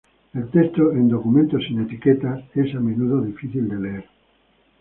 [0.33, 4.09] El texto en documentos sin etiqueta es a menudo difícil de leer.